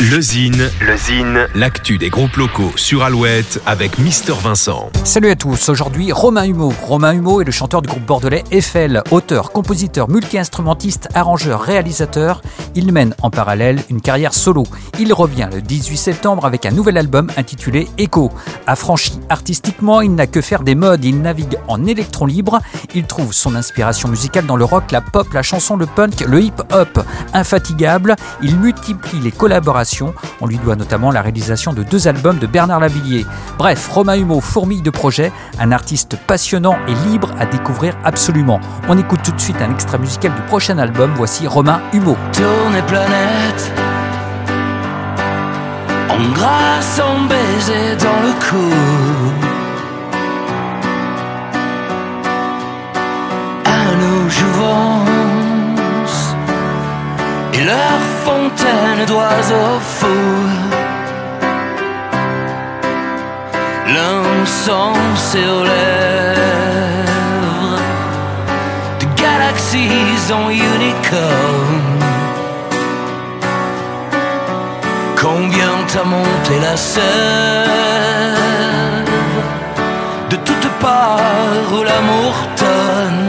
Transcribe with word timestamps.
Le 0.00 0.20
Zine, 0.20 0.70
l'actu 1.56 1.98
des 1.98 2.08
groupes 2.08 2.36
locaux 2.36 2.70
sur 2.76 3.02
Alouette 3.02 3.60
avec 3.66 3.98
Mister 3.98 4.34
Vincent. 4.40 4.90
Salut 5.02 5.28
à 5.28 5.34
tous, 5.34 5.70
aujourd'hui 5.70 6.12
Romain 6.12 6.44
Humeau. 6.44 6.72
Romain 6.84 7.14
Humeau 7.14 7.40
est 7.40 7.44
le 7.44 7.50
chanteur 7.50 7.82
du 7.82 7.88
groupe 7.88 8.04
bordelais 8.04 8.44
Eiffel, 8.52 9.02
auteur, 9.10 9.50
compositeur, 9.50 10.08
multi-instrumentiste, 10.08 11.08
arrangeur, 11.14 11.62
réalisateur. 11.62 12.42
Il 12.76 12.92
mène 12.92 13.16
en 13.22 13.30
parallèle 13.30 13.82
une 13.90 14.00
carrière 14.00 14.34
solo. 14.34 14.62
Il 15.00 15.12
revient 15.12 15.48
le 15.52 15.60
18 15.60 15.96
septembre 15.96 16.44
avec 16.44 16.64
un 16.64 16.70
nouvel 16.70 16.96
album 16.96 17.28
intitulé 17.36 17.88
Echo. 17.98 18.30
Affranchi 18.68 19.18
artistiquement, 19.30 20.00
il 20.00 20.14
n'a 20.14 20.28
que 20.28 20.40
faire 20.40 20.62
des 20.62 20.76
modes, 20.76 21.04
il 21.04 21.20
navigue 21.20 21.58
en 21.66 21.84
électron 21.86 22.26
libre. 22.26 22.60
Il 22.94 23.04
trouve 23.04 23.32
son 23.32 23.56
inspiration 23.56 24.08
musicale 24.08 24.46
dans 24.46 24.56
le 24.56 24.64
rock, 24.64 24.92
la 24.92 25.00
pop, 25.00 25.26
la 25.32 25.42
chanson, 25.42 25.76
le 25.76 25.86
punk, 25.86 26.20
le 26.20 26.40
hip-hop. 26.40 27.04
Infatigable, 27.34 28.14
il 28.42 28.56
multiplie 28.56 29.18
les 29.20 29.32
collaborations 29.32 29.87
on 30.40 30.46
lui 30.46 30.58
doit 30.58 30.76
notamment 30.76 31.10
la 31.10 31.22
réalisation 31.22 31.72
de 31.72 31.82
deux 31.82 32.08
albums 32.08 32.38
de 32.38 32.46
Bernard 32.46 32.80
Lavillier. 32.80 33.26
Bref, 33.58 33.88
Romain 33.88 34.16
Humeau 34.16 34.40
fourmille 34.40 34.82
de 34.82 34.90
projets, 34.90 35.32
un 35.58 35.72
artiste 35.72 36.16
passionnant 36.26 36.76
et 36.86 36.94
libre 37.08 37.30
à 37.38 37.46
découvrir 37.46 37.96
absolument. 38.04 38.60
On 38.88 38.98
écoute 38.98 39.20
tout 39.22 39.32
de 39.32 39.40
suite 39.40 39.56
un 39.60 39.72
extrait 39.72 39.98
musical 39.98 40.34
du 40.34 40.42
prochain 40.42 40.78
album. 40.78 41.12
Voici 41.16 41.46
Romain 41.46 41.80
Humeau. 41.92 42.16
Tourne 42.32 42.82
planète. 42.86 43.72
Leur 57.68 58.00
fontaine 58.24 59.04
d'oiseaux 59.06 59.80
fous. 59.96 60.50
L'encens 63.94 65.36
aux 65.54 65.64
lèvres 65.74 67.08
de 69.00 69.06
galaxies 69.22 70.32
en 70.38 70.46
unicorn. 70.50 71.98
Combien 75.24 75.74
t'as 75.92 76.06
monté 76.16 76.54
la 76.66 76.76
sève? 76.76 77.04
De 80.30 80.36
toutes 80.36 80.70
parts 80.80 81.70
où 81.72 81.82
l'amour 81.90 82.34
tonne. 82.56 83.27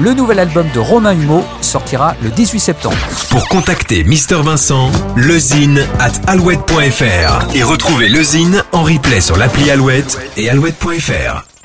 Le 0.00 0.14
nouvel 0.14 0.38
album 0.38 0.66
de 0.74 0.80
Romain 0.80 1.12
Humeau, 1.12 1.44
sortira 1.60 2.14
le 2.22 2.30
18 2.30 2.58
septembre. 2.58 2.96
Pour 3.30 3.48
contacter 3.48 4.04
Mister 4.04 4.36
Vincent, 4.42 4.90
lezine 5.16 5.86
at 6.00 6.12
alouette.fr 6.26 7.54
et 7.54 7.62
retrouver 7.62 8.08
le 8.08 8.22
Zine 8.22 8.64
en 8.72 8.82
replay 8.82 9.20
sur 9.20 9.36
l'appli 9.36 9.70
Alouette 9.70 10.18
et 10.36 10.48
alouette.fr. 10.48 11.57